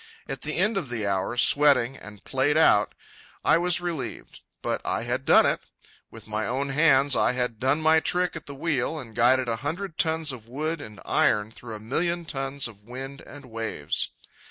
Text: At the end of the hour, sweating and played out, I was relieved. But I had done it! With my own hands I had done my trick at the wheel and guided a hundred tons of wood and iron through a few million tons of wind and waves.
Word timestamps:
At 0.27 0.41
the 0.41 0.55
end 0.57 0.77
of 0.77 0.89
the 0.89 1.05
hour, 1.05 1.37
sweating 1.37 1.95
and 1.95 2.23
played 2.23 2.57
out, 2.57 2.95
I 3.45 3.59
was 3.59 3.79
relieved. 3.79 4.39
But 4.63 4.81
I 4.83 5.03
had 5.03 5.25
done 5.25 5.45
it! 5.45 5.61
With 6.09 6.25
my 6.25 6.47
own 6.47 6.69
hands 6.69 7.15
I 7.15 7.33
had 7.33 7.59
done 7.59 7.81
my 7.81 7.99
trick 7.99 8.35
at 8.35 8.47
the 8.47 8.55
wheel 8.55 8.97
and 8.97 9.13
guided 9.15 9.47
a 9.47 9.57
hundred 9.57 9.99
tons 9.99 10.31
of 10.31 10.49
wood 10.49 10.81
and 10.81 10.99
iron 11.05 11.51
through 11.51 11.75
a 11.75 11.79
few 11.79 11.87
million 11.87 12.25
tons 12.25 12.67
of 12.67 12.81
wind 12.85 13.21
and 13.27 13.45
waves. 13.45 14.09